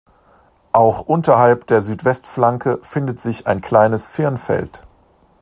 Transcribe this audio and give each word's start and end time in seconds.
Auch 0.71 1.01
unterhalb 1.01 1.67
der 1.67 1.83
Südwestflanke 1.83 2.79
findet 2.81 3.19
sich 3.19 3.45
ein 3.45 3.61
kleines 3.61 4.09
Firnfeld. 4.09 4.83